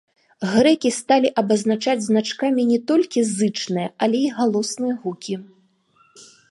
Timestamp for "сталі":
0.99-1.29